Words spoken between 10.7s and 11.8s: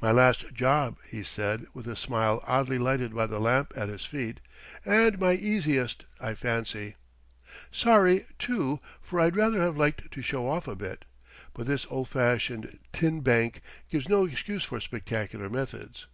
bit. But